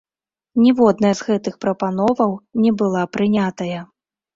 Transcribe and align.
Ніводная 0.63 1.11
з 1.21 1.29
гэтых 1.29 1.61
прапановаў 1.67 2.37
не 2.67 2.77
была 2.83 3.09
прынятая. 3.17 3.79